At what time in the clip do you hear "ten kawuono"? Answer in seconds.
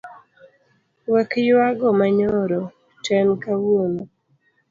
3.05-4.03